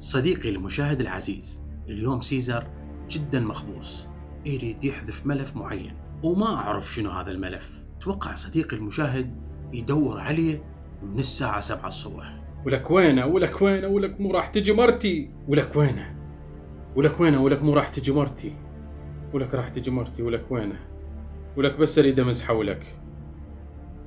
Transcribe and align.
صديقي 0.00 0.48
المشاهد 0.48 1.00
العزيز 1.00 1.64
اليوم 1.88 2.20
سيزر 2.20 2.66
جدا 3.10 3.40
مخبوص 3.40 4.06
يريد 4.44 4.84
يحذف 4.84 5.26
ملف 5.26 5.56
معين 5.56 5.94
وما 6.22 6.46
أعرف 6.46 6.94
شنو 6.94 7.10
هذا 7.10 7.30
الملف. 7.30 7.84
توقع 8.00 8.34
صديقي 8.34 8.76
المشاهد 8.76 9.36
يدور 9.72 10.20
عليه 10.20 10.64
من 11.02 11.18
الساعة 11.18 11.60
7 11.60 11.86
الصبح. 11.86 12.40
ولك 12.66 12.90
وينه؟ 12.90 13.26
ولك 13.26 13.62
وينه؟ 13.62 13.88
ولك 13.88 14.20
مو 14.20 14.32
راح 14.32 14.48
تجي 14.48 14.72
مرتي؟ 14.72 15.30
ولك 15.48 15.76
وينه؟ 15.76 16.16
ولك 16.96 17.20
وينه؟ 17.20 17.42
ولك 17.42 17.62
مو 17.62 17.74
راح 17.74 17.88
تجي 17.88 18.12
مرتي؟ 18.12 18.56
ولك 19.32 19.54
راح 19.54 19.68
تجي 19.68 19.90
مرتي؟ 19.90 20.22
ولك 20.22 20.50
وينه؟ 20.50 20.80
ولك 21.56 21.76
بس 21.76 21.98
أريد 21.98 22.20
امسحه 22.20 22.54
ولك 22.54 22.86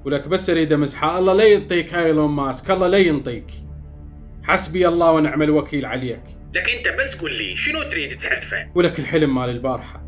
ولك 0.06 0.28
بس 0.28 0.50
أريد 0.50 0.74
امسحه 0.74 1.20
الله 1.20 1.34
لا 1.34 1.44
ينطيك 1.44 1.94
إيلون 1.94 2.32
ماسك. 2.32 2.72
الله 2.72 2.88
لا 2.88 2.98
ينطيك. 2.98 3.64
حسبي 4.44 4.88
الله 4.88 5.12
ونعم 5.12 5.42
الوكيل 5.42 5.86
عليك. 5.86 6.24
لك 6.54 6.70
انت 6.70 7.00
بس 7.00 7.16
قول 7.16 7.34
لي 7.34 7.56
شنو 7.56 7.84
تريد 7.84 8.18
تحذفه؟ 8.20 8.68
ولك 8.76 9.00
الحلم 9.00 9.36
مال 9.36 9.50
البارحة. 9.50 10.04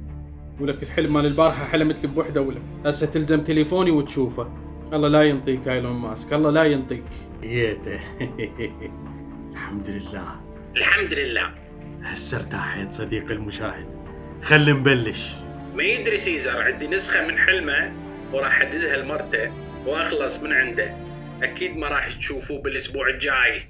ولك 0.60 0.84
الحلم 0.84 1.14
مال 1.14 1.26
البارحة 1.26 1.66
حلمت 1.66 2.06
لي 2.06 2.12
بوحدة 2.12 2.42
ولك 2.42 2.62
هسه 2.86 3.08
تلزم 3.08 3.44
تليفوني 3.44 3.92
وتشوفه. 3.92 4.54
الله 4.94 5.08
لا 5.08 5.24
ينطيك 5.24 5.68
إيلون 5.68 5.96
ماسك 5.96 6.34
الله 6.34 6.50
لا 6.52 6.64
ينطيك. 6.64 7.04
جيته 7.42 8.00
الحمد 9.54 9.90
لله. 9.90 10.42
الحمد 10.76 11.14
لله. 11.14 11.50
هسه 12.04 12.38
ارتاحت 12.38 12.92
صديقي 12.92 13.34
المشاهد. 13.34 13.88
خلي 14.42 14.72
نبلش. 14.72 15.36
ما 15.76 15.84
يدري 15.84 16.18
سيزر 16.18 16.62
عندي 16.62 16.88
نسخة 16.88 17.28
من 17.28 17.38
حلمه 17.38 17.92
وراح 18.34 18.62
أدزها 18.62 18.98
لمرته 18.98 19.52
وأخلص 19.88 20.38
من 20.38 20.54
عنده. 20.54 20.94
أكيد 21.44 21.78
ما 21.78 21.88
راح 21.88 22.18
تشوفوه 22.18 22.62
بالأسبوع 22.62 23.10
الجاي. 23.10 23.64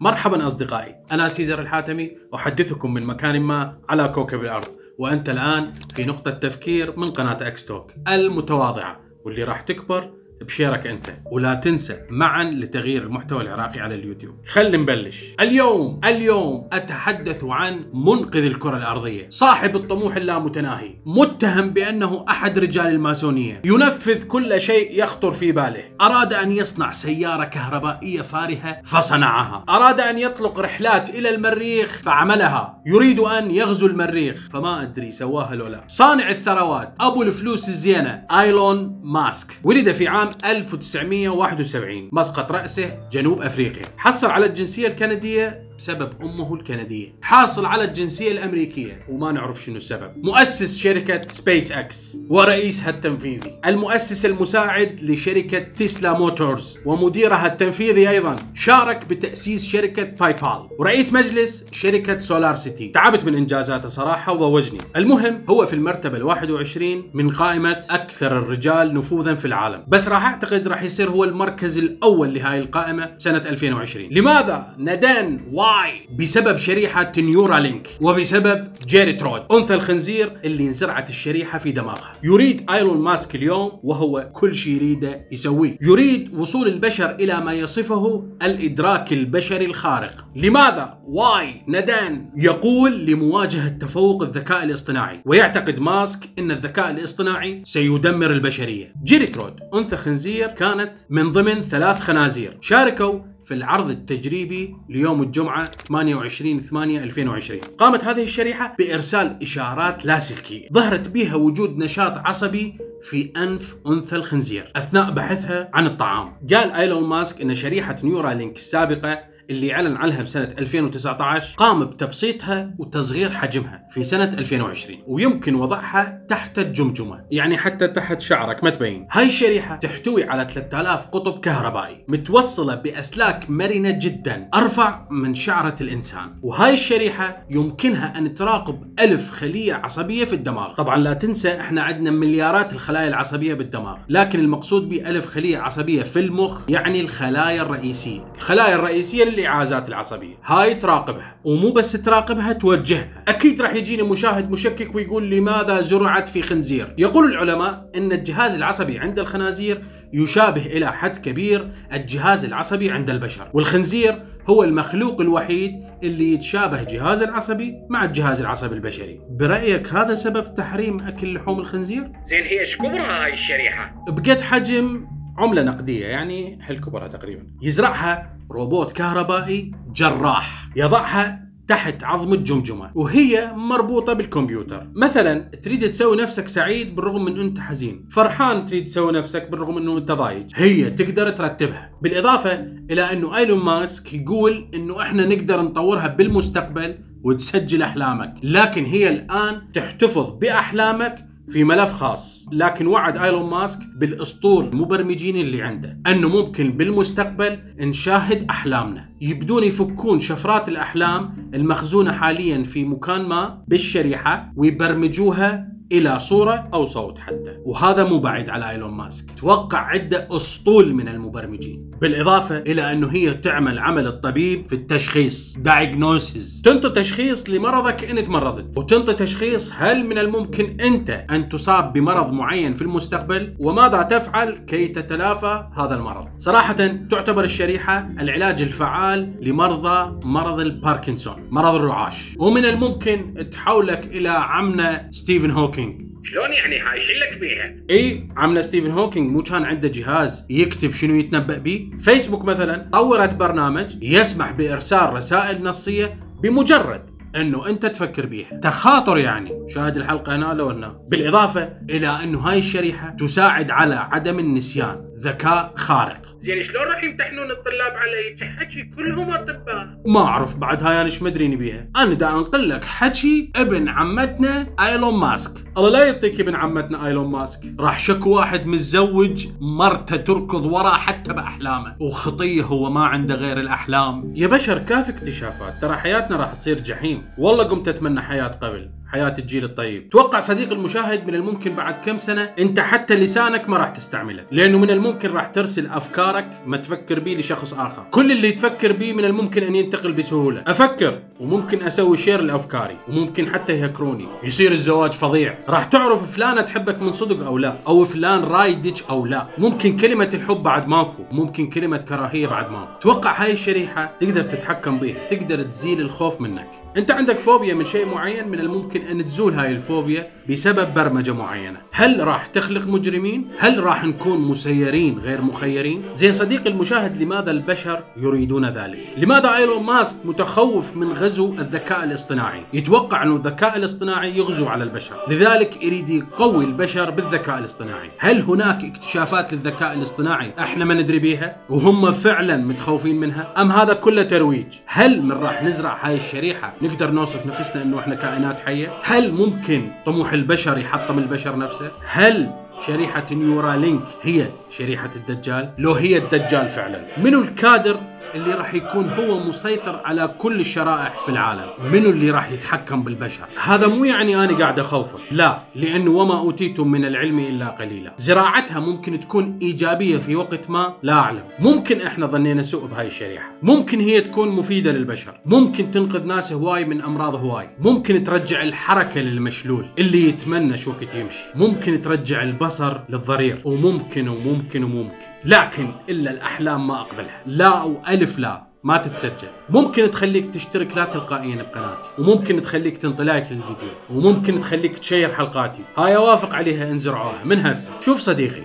مرحبا 0.00 0.46
أصدقائي 0.46 0.94
أنا 1.12 1.28
سيزر 1.28 1.60
الحاتمي 1.60 2.16
أحدثكم 2.34 2.94
من 2.94 3.06
مكان 3.06 3.40
ما 3.40 3.78
على 3.88 4.08
كوكب 4.08 4.40
الأرض 4.40 4.68
وأنت 4.98 5.28
الآن 5.28 5.74
في 5.94 6.04
نقطة 6.04 6.30
تفكير 6.30 6.98
من 6.98 7.06
قناة 7.06 7.48
أكستوك 7.48 7.92
المتواضعة 8.08 9.00
واللي 9.24 9.44
راح 9.44 9.60
تكبر 9.62 10.10
ب 10.46 10.52
share 10.52 10.80
ك 10.80 10.86
أنت 10.86 11.06
ولا 11.24 11.54
تنسى 11.54 11.96
معا 12.10 12.44
لتغيير 12.44 13.02
المحتوى 13.02 13.42
العراقي 13.42 13.80
على 13.80 13.94
اليوتيوب. 13.94 14.34
خلينا 14.48 14.76
نبلش. 14.76 15.24
اليوم 15.40 16.00
اليوم 16.04 16.68
أتحدث 16.72 17.44
عن 17.44 17.84
منقذ 17.94 18.44
الكرة 18.44 18.76
الأرضية. 18.76 19.26
صاحب 19.30 19.76
الطموح 19.76 20.16
اللامتناهي 20.16 20.94
متهم 21.06 21.70
بأنه 21.70 22.24
أحد 22.28 22.58
رجال 22.58 22.86
الماسونية. 22.86 23.62
ينفذ 23.64 24.24
كل 24.26 24.60
شيء 24.60 25.02
يخطر 25.02 25.32
في 25.32 25.52
باله. 25.52 25.84
أراد 26.00 26.32
أن 26.32 26.52
يصنع 26.52 26.90
سيارة 26.90 27.44
كهربائية 27.44 28.22
فارهة 28.22 28.82
فصنعها. 28.82 29.64
أراد 29.68 30.00
أن 30.00 30.18
يطلق 30.18 30.60
رحلات 30.60 31.10
إلى 31.10 31.34
المريخ 31.34 32.02
فعملها. 32.02 32.82
يريد 32.86 33.20
أن 33.20 33.50
يغزو 33.50 33.86
المريخ. 33.86 34.48
فما 34.52 34.82
أدري 34.82 35.12
سواها 35.12 35.54
لو 35.54 35.66
لا 35.66 35.84
صانع 35.86 36.30
الثروات 36.30 36.94
أبو 37.00 37.22
الفلوس 37.22 37.68
الزينة 37.68 38.26
آيلون 38.40 39.00
ماسك. 39.04 39.60
ولد 39.64 39.92
في 39.92 40.08
عام 40.08 40.28
1971 40.44 42.08
مسقط 42.12 42.52
رأسه 42.52 43.08
جنوب 43.12 43.42
أفريقيا. 43.42 43.82
حصل 43.96 44.30
على 44.30 44.46
الجنسية 44.46 44.88
الكندية 44.88 45.73
بسبب 45.78 46.12
أمه 46.22 46.54
الكندية. 46.54 47.14
حاصل 47.22 47.66
على 47.66 47.84
الجنسية 47.84 48.32
الأمريكية. 48.32 49.06
وما 49.08 49.32
نعرف 49.32 49.64
شنو 49.64 49.76
السبب. 49.76 50.12
مؤسس 50.16 50.78
شركة 50.78 51.20
سبيس 51.28 51.72
إكس 51.72 52.16
ورئيسها 52.30 52.90
التنفيذي 52.90 53.60
المؤسس 53.66 54.26
المساعد 54.26 54.98
لشركة 55.02 55.58
تسلا 55.58 56.18
موتورز. 56.18 56.78
ومديرها 56.86 57.46
التنفيذي 57.46 58.10
أيضا. 58.10 58.36
شارك 58.54 59.04
بتأسيس 59.04 59.66
شركة 59.66 60.02
باي 60.02 60.32
بال 60.32 60.68
ورئيس 60.78 61.12
مجلس 61.12 61.66
شركة 61.72 62.18
سولار 62.18 62.54
سيتي 62.54 62.88
تعبت 62.88 63.24
من 63.24 63.34
إنجازاته 63.34 63.88
صراحة 63.88 64.32
وضوجني 64.32 64.78
المهم 64.96 65.44
هو 65.50 65.66
في 65.66 65.72
المرتبة 65.72 66.18
ال21 66.18 66.82
من 67.14 67.30
قائمة 67.30 67.84
أكثر 67.90 68.38
الرجال 68.38 68.94
نفوذا 68.94 69.34
في 69.34 69.44
العالم. 69.44 69.84
بس 69.88 70.08
راح 70.08 70.24
أعتقد 70.24 70.68
راح 70.68 70.82
يصير 70.82 71.10
هو 71.10 71.24
المركز 71.24 71.78
الأول 71.78 72.34
لهاي 72.34 72.58
القائمة 72.58 73.14
سنة 73.18 73.38
2020 73.38 74.08
لماذا 74.10 74.74
neden 74.78 75.40
why. 75.64 76.08
بسبب 76.18 76.56
شريحة 76.56 77.12
نيورالينك 77.18 77.88
وبسبب 78.00 78.68
جيري 78.86 79.12
ترود 79.12 79.42
أنثى 79.52 79.74
الخنزير 79.74 80.32
اللي 80.44 80.66
انزرعت 80.66 81.10
الشريحة 81.10 81.58
في 81.58 81.72
دماغها. 81.72 82.12
يريد 82.22 82.70
إيلون 82.70 83.00
ماسك 83.00 83.34
اليوم 83.34 83.80
وهو 83.82 84.30
كل 84.32 84.54
شيء 84.54 84.72
يريده 84.72 85.28
يسويه. 85.32 85.76
يريد 85.80 86.34
وصول 86.34 86.68
البشر 86.68 87.10
إلى 87.10 87.40
ما 87.40 87.52
يصفه 87.52 88.26
الإدراك 88.42 89.12
البشري 89.12 89.64
الخارق. 89.64 90.26
لماذا 90.36 90.98
why 91.04 91.62
neden 91.68 92.30
يقول 92.36 93.06
لمواجهة 93.06 93.68
تفوق 93.68 94.22
الذكاء 94.22 94.64
الاصطناعي 94.64 95.22
ويعتقد 95.26 95.78
ماسك 95.80 96.28
إن 96.38 96.50
الذكاء 96.50 96.90
الاصطناعي 96.90 97.62
سيدمر 97.64 98.30
البشرية؟ 98.30 98.94
جيري 99.04 99.26
ترود 99.26 99.54
أنثى 99.74 99.96
خنزير 99.96 100.46
كانت 100.46 100.92
من 101.10 101.30
ضمن 101.30 101.62
ثلاث 101.62 102.00
خنازير. 102.00 102.58
شاركوا 102.60 103.33
في 103.44 103.54
العرض 103.54 103.90
التجريبي 103.90 104.76
ليوم 104.88 105.22
الجمعة 105.22 105.64
28 105.64 106.60
8 106.60 107.02
2020 107.02 107.60
قامت 107.78 108.04
هذه 108.04 108.22
الشريحة 108.22 108.76
بإرسال 108.78 109.38
إشارات 109.42 110.06
لاسلكية. 110.06 110.68
ظهرت 110.72 111.08
بها 111.08 111.34
وجود 111.34 111.78
نشاط 111.78 112.18
عصبي 112.18 112.74
في 113.02 113.32
أنف 113.36 113.74
أنثى 113.86 114.16
الخنزير 114.16 114.72
أثناء 114.76 115.10
بحثها 115.10 115.70
عن 115.74 115.86
الطعام. 115.86 116.36
قال 116.52 116.70
إيلون 116.70 117.04
ماسك 117.04 117.40
أن 117.40 117.54
شريحة 117.54 117.96
نيورا 118.02 118.34
لينك 118.34 118.56
السابقة 118.56 119.33
اللي 119.50 119.74
أعلن 119.74 119.96
عنها 119.96 120.22
بسنة 120.22 120.48
2019 120.58 121.54
قام 121.56 121.84
بتبسيطها 121.84 122.74
وتصغير 122.78 123.30
حجمها 123.30 123.88
في 123.90 124.04
سنة 124.04 124.24
2020 124.24 124.98
ويمكن 125.06 125.54
وضعها 125.54 126.24
تحت 126.28 126.58
الجمجمة. 126.58 127.24
يعني 127.30 127.58
حتى 127.58 127.88
تحت 127.88 128.20
شعرك 128.20 128.64
ما 128.64 128.70
تبين. 128.70 129.06
هاي 129.10 129.26
الشريحة 129.26 129.76
تحتوي 129.76 130.24
على 130.24 130.46
3000 130.54 131.06
قطب 131.06 131.40
كهربائي 131.40 132.04
متوصلة 132.08 132.74
بأسلاك 132.74 133.50
مرنة 133.50 133.90
جدا 133.90 134.48
أرفع 134.54 135.06
من 135.10 135.34
شعرة 135.34 135.76
الإنسان. 135.80 136.38
وهاي 136.42 136.74
الشريحة 136.74 137.46
يمكنها 137.50 138.18
أن 138.18 138.34
تراقب 138.34 138.94
ألف 139.00 139.30
خلية 139.30 139.74
عصبية 139.74 140.24
في 140.24 140.32
الدماغ. 140.32 140.74
طبعا 140.74 140.98
لا 140.98 141.14
تنسى 141.14 141.60
إحنا 141.60 141.82
عندنا 141.82 142.10
مليارات 142.10 142.72
الخلايا 142.72 143.08
العصبية 143.08 143.54
بالدماغ 143.54 143.96
لكن 144.08 144.40
المقصود 144.40 144.88
بألف 144.88 145.26
خلية 145.26 145.58
عصبية 145.58 146.02
في 146.02 146.20
المخ 146.20 146.70
يعني 146.70 147.00
الخلايا 147.00 147.62
الرئيسية. 147.62 148.32
الخلايا 148.44 148.74
الرئيسية 148.74 149.24
للإعازات 149.24 149.88
العصبية. 149.88 150.34
هاي 150.44 150.74
تراقبها 150.74 151.36
ومو 151.44 151.72
بس 151.72 151.92
تراقبها 151.92 152.52
توجهها. 152.52 153.08
أكيد 153.28 153.62
راح 153.62 153.74
يجيني 153.74 154.02
مشاهد 154.02 154.50
مشكك 154.50 154.94
ويقول 154.94 155.30
لماذا 155.30 155.80
زرعت 155.80 156.28
في 156.28 156.42
خنزير؟ 156.42 156.94
يقول 156.98 157.32
العلماء 157.32 157.90
أن 157.96 158.12
الجهاز 158.12 158.54
العصبي 158.54 158.98
عند 158.98 159.18
الخنازير 159.18 159.82
يشابه 160.12 160.66
إلى 160.66 160.92
حد 160.92 161.16
كبير 161.16 161.70
الجهاز 161.92 162.44
العصبي 162.44 162.90
عند 162.90 163.10
البشر. 163.10 163.50
والخنزير 163.54 164.22
هو 164.46 164.64
المخلوق 164.64 165.20
الوحيد 165.20 165.72
اللي 166.02 166.32
يتشابه 166.32 166.82
جهاز 166.82 167.22
العصبي 167.22 167.74
مع 167.90 168.04
الجهاز 168.04 168.40
العصبي 168.40 168.74
البشري. 168.74 169.20
برأيك 169.30 169.88
هذا 169.88 170.14
سبب 170.14 170.54
تحريم 170.54 171.00
أكل 171.00 171.34
لحوم 171.34 171.60
الخنزير؟ 171.60 172.12
زين 172.26 172.44
هي 172.44 172.60
إيش 172.60 172.76
كبرها 172.76 173.24
هاي 173.24 173.32
الشريحة؟ 173.32 174.04
بقد 174.08 174.40
حجم 174.40 175.06
عملة 175.38 175.62
نقدية 175.62 176.06
يعني 176.06 176.58
حل 176.62 176.80
كبرها 176.80 177.08
تقريبا. 177.08 177.46
يزرعها 177.62 178.33
روبوت 178.50 178.92
كهربائي 178.92 179.72
جراح 179.94 180.68
يضعها 180.76 181.44
تحت 181.68 182.04
عظم 182.04 182.32
الجمجمة 182.32 182.90
وهي 182.94 183.52
مربوطة 183.56 184.12
بالكمبيوتر. 184.12 184.86
مثلا 184.94 185.38
تريد 185.38 185.92
تسوي 185.92 186.16
نفسك 186.16 186.48
سعيد 186.48 186.96
بالرغم 186.96 187.24
من 187.24 187.40
أنت 187.40 187.58
حزين. 187.58 188.06
فرحان 188.10 188.66
تريد 188.66 188.86
تسوي 188.86 189.12
نفسك 189.12 189.50
بالرغم 189.50 189.78
أنه 189.78 189.98
أنت 189.98 190.12
ضايج. 190.12 190.52
هي 190.54 190.90
تقدر 190.90 191.30
ترتبها. 191.30 191.90
بالإضافة 192.02 192.52
إلى 192.90 193.12
أنه 193.12 193.36
إيلون 193.36 193.64
ماسك 193.64 194.14
يقول 194.14 194.70
أنه 194.74 195.02
إحنا 195.02 195.26
نقدر 195.26 195.62
نطورها 195.62 196.06
بالمستقبل 196.06 196.98
وتسجل 197.22 197.82
أحلامك. 197.82 198.34
لكن 198.42 198.84
هي 198.84 199.08
الآن 199.08 199.72
تحتفظ 199.72 200.30
بأحلامك 200.30 201.26
في 201.48 201.64
ملف 201.64 201.92
خاص. 201.92 202.48
لكن 202.52 202.86
وعد 202.86 203.16
إيلون 203.16 203.50
ماسك 203.50 203.80
بالأسطول 203.96 204.64
المبرمجين 204.64 205.36
اللي 205.36 205.62
عنده 205.62 205.98
أنه 206.06 206.28
ممكن 206.28 206.70
بالمستقبل 206.70 207.58
نشاهد 207.78 208.46
أحلامنا. 208.50 209.08
يبدون 209.20 209.64
يفكون 209.64 210.20
شفرات 210.20 210.68
الأحلام 210.68 211.50
المخزونة 211.54 212.12
حاليا 212.12 212.62
في 212.62 212.84
مكان 212.84 213.28
ما 213.28 213.64
بالشريحة 213.68 214.52
ويبرمجوها 214.56 215.74
إلى 215.92 216.18
صورة 216.18 216.68
أو 216.74 216.84
صوت 216.84 217.18
حتى. 217.18 217.56
وهذا 217.64 218.04
مو 218.04 218.18
بعيد 218.18 218.50
على 218.50 218.70
إيلون 218.70 218.92
ماسك. 218.92 219.30
توقع 219.38 219.78
عدة 219.78 220.28
أسطول 220.30 220.94
من 220.94 221.08
المبرمجين. 221.08 221.90
بالإضافة 222.04 222.58
إلى 222.58 222.92
أنه 222.92 223.08
هي 223.08 223.34
تعمل 223.34 223.78
عمل 223.78 224.06
الطبيب 224.06 224.68
في 224.68 224.74
التشخيص 224.74 225.58
diagnosis. 225.64 226.62
تنطي 226.64 226.90
تشخيص 226.90 227.50
لمرضك 227.50 228.04
ان 228.10 228.24
تمرضت 228.24 228.78
وتنطي 228.78 229.14
تشخيص 229.14 229.72
هل 229.76 230.06
من 230.06 230.18
الممكن 230.18 230.80
أنت 230.80 231.24
أن 231.30 231.48
تصاب 231.48 231.92
بمرض 231.92 232.32
معين 232.32 232.74
في 232.74 232.82
المستقبل؟ 232.82 233.54
وماذا 233.58 234.02
تفعل 234.02 234.50
كي 234.50 234.88
تتلافى 234.88 235.68
هذا 235.76 235.94
المرض؟ 235.94 236.28
صراحة 236.38 236.76
تعتبر 237.10 237.44
الشريحة 237.44 238.08
العلاج 238.20 238.62
الفعال 238.62 239.34
لمرضى 239.40 240.26
مرض 240.26 240.60
الباركنسون 240.60 241.48
مرض 241.50 241.74
الرعاش. 241.74 242.34
ومن 242.38 242.64
الممكن 242.64 243.48
تحولك 243.50 244.06
إلى 244.06 244.28
عمنا 244.28 245.08
ستيفن 245.12 245.50
هوكينج. 245.50 246.03
شلون 246.24 246.52
يعني؟ 246.52 246.78
هاي 246.78 247.00
شو 247.00 247.12
لك 247.12 247.38
بيها؟ 247.40 247.74
إي 247.90 248.28
عمنا 248.36 248.62
ستيفن 248.62 248.90
هوكينج 248.90 249.30
مو 249.30 249.42
كان 249.42 249.64
عنده 249.64 249.88
جهاز 249.88 250.46
يكتب 250.50 250.92
شنو 250.92 251.14
يتنبأ 251.14 251.58
به. 251.58 251.90
فيسبوك 251.98 252.44
مثلا 252.44 252.88
طورت 252.92 253.34
برنامج 253.34 254.02
يسمح 254.02 254.52
بإرسال 254.52 255.12
رسائل 255.12 255.62
نصية 255.62 256.18
بمجرد 256.42 257.14
إنه 257.36 257.68
أنت 257.68 257.86
تفكر 257.86 258.26
بيها. 258.26 258.60
تخاطر 258.62 259.18
يعني. 259.18 259.68
شاهد 259.68 259.96
الحلقة 259.96 260.36
هنا 260.36 260.54
لو 260.54 260.70
هنا 260.70 260.98
بالإضافة 261.08 261.72
إلى 261.90 262.08
إنه 262.08 262.38
هاي 262.38 262.58
الشريحة 262.58 263.16
تساعد 263.20 263.70
على 263.70 263.94
عدم 263.94 264.38
النسيان. 264.38 265.04
ذكاء 265.24 265.72
خارق. 265.76 266.20
زين 266.42 266.62
شلون 266.62 266.82
راح 266.82 267.04
يمتحنون 267.04 267.50
الطلاب 267.50 267.92
على 267.92 268.36
حكي؟ 268.58 268.90
كلهم 268.96 269.30
أطباء؟ 269.30 270.02
ما 270.06 270.20
أعرف 270.20 270.56
بعد 270.56 270.82
هاي 270.82 270.94
أنا 270.94 271.04
إيش 271.04 271.22
مدريني 271.22 271.56
بيها 271.56 271.88
أنا 271.96 272.14
دا 272.14 272.28
أنقل 272.28 272.68
لك 272.68 272.84
حكي 272.84 273.52
ابن 273.56 273.88
عمتنا 273.88 274.66
إيلون 274.80 275.14
ماسك. 275.14 275.64
الله 275.76 275.90
لا 275.90 276.04
يعطيك 276.04 276.40
ابن 276.40 276.54
عمتنا 276.54 277.06
إيلون 277.06 277.30
ماسك. 277.30 277.60
راح 277.80 277.98
شك 277.98 278.26
واحد 278.26 278.66
متزوج 278.66 279.46
مرته 279.60 280.16
تركض 280.16 280.66
وراه 280.66 280.96
حتى 280.96 281.32
بأحلامه. 281.32 281.96
وخطيه 282.00 282.62
هو 282.62 282.90
ما 282.90 283.04
عنده 283.06 283.34
غير 283.34 283.60
الأحلام. 283.60 284.32
يا 284.36 284.46
بشر 284.46 284.78
كاف 284.78 285.08
اكتشافات. 285.08 285.74
ترى 285.82 285.96
حياتنا 285.96 286.36
راح 286.36 286.54
تصير 286.54 286.80
جحيم. 286.80 287.22
والله 287.38 287.64
قمت 287.64 287.88
أتمنى 287.88 288.20
حياة 288.20 288.48
قبل. 288.48 288.90
حياة 289.14 289.34
الجيل 289.38 289.64
الطيب. 289.64 290.08
توقع 290.10 290.40
صديق 290.40 290.72
المشاهد 290.72 291.26
من 291.26 291.34
الممكن 291.34 291.74
بعد 291.74 291.96
كم 291.96 292.18
سنة 292.18 292.42
انت 292.58 292.80
حتى 292.80 293.14
لسانك 293.14 293.68
ما 293.68 293.76
راح 293.76 293.88
تستعمله 293.88 294.44
لأنه 294.50 294.78
من 294.78 294.90
الممكن 294.90 295.30
راح 295.30 295.46
ترسل 295.48 295.86
أفكارك 295.86 296.50
ما 296.66 296.76
تفكر 296.76 297.20
بيه 297.20 297.36
لشخص 297.36 297.74
آخر. 297.74 298.06
كل 298.10 298.32
اللي 298.32 298.52
تفكر 298.52 298.92
بيه 298.92 299.12
من 299.12 299.24
الممكن 299.24 299.62
أن 299.62 299.76
ينتقل 299.76 300.12
بسهولة. 300.12 300.62
أفكر 300.66 301.18
وممكن 301.40 301.82
أسوي 301.82 302.16
share 302.16 302.40
لأفكاري 302.40 302.96
وممكن 303.08 303.52
حتى 303.52 303.72
يهكروني. 303.72 304.26
يصير 304.42 304.72
الزواج 304.72 305.12
فظيع. 305.12 305.58
راح 305.68 305.84
تعرف 305.84 306.32
فلانة 306.32 306.60
تحبك 306.60 307.02
من 307.02 307.12
صدق 307.12 307.46
أو 307.46 307.58
لا 307.58 307.76
أو 307.86 308.04
فلان 308.04 308.44
رايدك 308.44 309.10
أو 309.10 309.26
لا. 309.26 309.46
ممكن 309.58 309.96
كلمة 309.96 310.30
الحب 310.34 310.62
بعد 310.62 310.88
ماكو 310.88 311.22
ممكن 311.32 311.70
كلمة 311.70 311.96
كراهية 311.96 312.46
بعد 312.46 312.70
ماكو. 312.70 313.00
توقع 313.00 313.42
هاي 313.42 313.52
الشريحة 313.52 314.12
تقدر 314.20 314.42
تتحكم 314.42 314.98
بيها 314.98 315.28
تقدر 315.30 315.62
تزيل 315.62 316.00
الخوف 316.00 316.40
منك. 316.40 316.83
انت 316.96 317.10
عندك 317.10 317.40
فوبيا 317.40 317.74
من 317.74 317.84
شيء 317.84 318.06
معين 318.06 318.48
من 318.48 318.60
الممكن 318.60 319.00
أن 319.02 319.26
تزول 319.26 319.54
هاي 319.54 319.72
الفوبيا 319.72 320.30
بسبب 320.50 320.94
برمجة 320.94 321.32
معينة. 321.32 321.76
هل 321.92 322.26
راح 322.26 322.46
تخلق 322.46 322.86
مجرمين؟ 322.86 323.48
هل 323.58 323.84
راح 323.84 324.04
نكون 324.04 324.38
مسيرين 324.40 325.18
غير 325.18 325.40
مخيرين؟ 325.40 326.02
زين 326.14 326.32
صديقي 326.32 326.70
المشاهد 326.70 327.22
لماذا 327.22 327.50
البشر 327.50 328.02
يريدون 328.16 328.66
ذلك؟ 328.66 328.98
لماذا 329.16 329.56
إيلون 329.56 329.82
ماسك 329.82 330.26
متخوف 330.26 330.96
من 330.96 331.12
غزو 331.12 331.52
الذكاء 331.52 332.04
الاصطناعي؟ 332.04 332.62
يتوقع 332.72 333.22
انه 333.22 333.36
الذكاء 333.36 333.76
الاصطناعي 333.76 334.38
يغزو 334.38 334.66
على 334.66 334.84
البشر. 334.84 335.16
لذلك 335.28 335.84
يريد 335.84 336.10
يقوي 336.10 336.64
البشر 336.64 337.10
بالذكاء 337.10 337.58
الاصطناعي. 337.58 338.10
هل 338.18 338.40
هناك 338.40 338.84
اكتشافات 338.84 339.54
للذكاء 339.54 339.92
الاصطناعي 339.92 340.52
إحنا 340.58 340.84
ما 340.84 340.94
ندري 340.94 341.18
بيها؟ 341.18 341.56
وهم 341.70 342.12
فعلا 342.12 342.56
متخوفين 342.56 343.20
منها؟ 343.20 343.52
أم 343.58 343.72
هذا 343.72 343.94
كله 343.94 344.22
ترويج؟ 344.22 344.66
هل 344.86 345.22
من 345.22 345.32
راح 345.32 345.62
نزرع 345.62 345.98
هاي 346.02 346.16
الشريحة 346.16 346.74
نقدر 346.84 347.10
نوصف 347.10 347.46
نفسنا 347.46 347.82
إنه 347.82 347.98
إحنا 347.98 348.14
كائنات 348.14 348.60
حية؟ 348.60 348.92
هل 349.02 349.32
ممكن 349.32 349.88
طموح 350.06 350.32
البشر 350.32 350.78
يحطم 350.78 351.18
البشر 351.18 351.58
نفسه؟ 351.58 351.90
هل 352.08 352.50
شريحة 352.86 353.26
نيورالينك 353.32 354.02
هي 354.22 354.48
شريحة 354.70 355.10
الدجال؟ 355.16 355.70
لو 355.78 355.92
هي 355.92 356.16
الدجال 356.16 356.68
فعلا 356.68 357.00
منو 357.18 357.42
الكادر 357.42 357.96
اللي 358.34 358.54
راح 358.54 358.74
يكون 358.74 359.08
هو 359.08 359.40
مسيطر 359.40 360.00
على 360.04 360.34
كل 360.38 360.60
الشرائح 360.60 361.22
في 361.24 361.28
العالم. 361.28 361.68
منو 361.92 362.10
اللي 362.10 362.30
راح 362.30 362.50
يتحكم 362.50 363.02
بالبشر؟ 363.02 363.44
هذا 363.62 363.86
مو 363.86 364.04
يعني 364.04 364.44
أنا 364.44 364.58
قاعد 364.58 364.78
أخوفك. 364.78 365.20
لا 365.30 365.58
لأنه 365.74 366.10
وما 366.10 366.38
أوتيتم 366.38 366.88
من 366.88 367.04
العلم 367.04 367.38
إلا 367.38 367.68
قليلا. 367.68 368.12
زراعتها 368.16 368.80
ممكن 368.80 369.20
تكون 369.20 369.58
إيجابية 369.62 370.16
في 370.16 370.36
وقت 370.36 370.70
ما 370.70 370.94
لا 371.02 371.12
أعلم. 371.12 371.42
ممكن 371.58 372.00
إحنا 372.00 372.26
ظنينا 372.26 372.62
سوء 372.62 372.86
بهاي 372.86 373.06
الشريحة. 373.06 373.52
ممكن 373.62 374.00
هي 374.00 374.20
تكون 374.20 374.48
مفيدة 374.48 374.92
للبشر. 374.92 375.34
ممكن 375.46 375.90
تنقذ 375.90 376.26
ناس 376.26 376.52
هواي 376.52 376.84
من 376.84 377.02
أمراض 377.02 377.34
هواي. 377.34 377.70
ممكن 377.78 378.24
ترجع 378.24 378.62
الحركة 378.62 379.20
للمشلول 379.20 379.86
اللي 379.98 380.28
يتمنى 380.28 380.76
شو 380.76 380.90
وقت 380.90 381.14
يمشي. 381.14 381.44
ممكن 381.54 382.02
ترجع 382.02 382.42
البصر 382.42 383.00
للضرير. 383.08 383.60
وممكن 383.64 384.28
وممكن 384.28 384.84
وممكن. 384.84 385.33
لكن 385.46 385.90
إلا 386.08 386.30
الأحلام 386.30 386.86
ما 386.86 387.00
أقبلها. 387.00 387.40
لا 387.46 387.66
أو 387.66 388.02
ألف 388.08 388.38
لا 388.38 388.62
ما 388.84 388.96
تتسجل. 388.96 389.48
ممكن 389.70 390.10
تخليك 390.10 390.54
تشترك 390.54 390.96
لا 390.96 391.04
تلقائيا 391.04 391.56
بقناتي 391.56 392.08
وممكن 392.18 392.62
تخليك 392.62 392.98
تنطي 392.98 393.24
like 393.24 393.44
للفيديو 393.44 393.88
وممكن 394.10 394.60
تخليك 394.60 394.98
تشير 394.98 395.34
حلقاتي. 395.34 395.82
هاي 395.98 396.16
أوافق 396.16 396.54
عليها 396.54 396.90
انزرعوها 396.90 397.44
من 397.44 397.66
هسه. 397.66 397.92
شوف 398.00 398.20
صديقي 398.20 398.62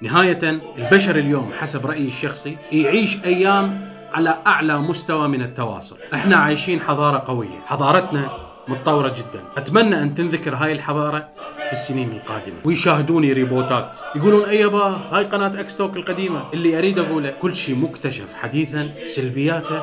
نهاية 0.00 0.60
البشر 0.78 1.16
اليوم 1.16 1.52
حسب 1.52 1.86
رأيي 1.86 2.06
الشخصي 2.06 2.56
يعيش 2.72 3.24
أيام 3.24 3.92
على 4.12 4.38
أعلى 4.46 4.78
مستوى 4.78 5.28
من 5.28 5.42
التواصل. 5.42 5.96
إحنا 6.14 6.36
عايشين 6.36 6.80
حضارة 6.80 7.24
قوية 7.26 7.60
حضارتنا 7.66 8.30
متطورة 8.68 9.08
جدا. 9.08 9.44
أتمنى 9.56 10.02
أن 10.02 10.14
تنذكر 10.14 10.54
هاي 10.54 10.72
الحضارة. 10.72 11.28
في 11.72 11.78
السنين 11.78 12.12
القادمة. 12.12 12.56
ويشاهدوني 12.64 13.32
ريبوتات. 13.32 13.98
يقولون 14.14 14.44
أي 14.44 14.56
يابا 14.56 15.00
هاي 15.12 15.24
قناة 15.24 15.60
أكستوك 15.60 15.96
القديمة. 15.96 16.44
اللي 16.54 16.78
أريد 16.78 16.98
أقوله 16.98 17.30
كل 17.30 17.54
شيء 17.56 17.76
مكتشف 17.76 18.34
حديثا 18.34 18.90
سلبياته 19.04 19.82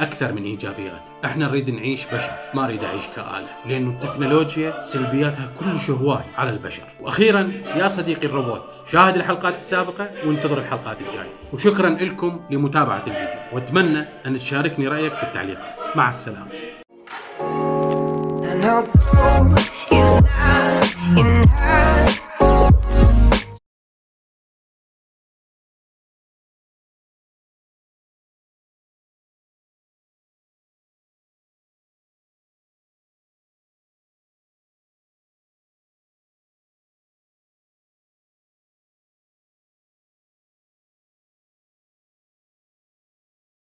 أكثر 0.00 0.32
من 0.32 0.44
إيجابياته. 0.44 1.00
إحنا 1.24 1.48
نريد 1.48 1.70
نعيش 1.70 2.06
بشر 2.06 2.30
ما 2.54 2.64
اريد 2.64 2.84
أعيش 2.84 3.04
كآلة. 3.16 3.46
لأنه 3.66 3.90
التكنولوجيا 3.90 4.84
سلبياتها 4.84 5.48
كل 5.60 5.92
هواي 5.92 6.24
على 6.38 6.50
البشر. 6.50 6.82
وأخيرا 7.00 7.52
يا 7.76 7.88
صديقي 7.88 8.28
الروبوت 8.28 8.80
شاهد 8.92 9.16
الحلقات 9.16 9.54
السابقة 9.54 10.10
وانتظر 10.26 10.58
الحلقات 10.58 11.00
الجاية. 11.00 11.30
وشكرا 11.52 11.90
لكم 11.90 12.40
لمتابعة 12.50 13.02
الفيديو. 13.06 13.40
وأتمنى 13.52 14.04
أن 14.26 14.38
تشاركني 14.38 14.88
رأيك 14.88 15.14
في 15.14 15.22
التعليقات. 15.22 15.96
مع 15.96 16.08
السلامة. 16.08 16.50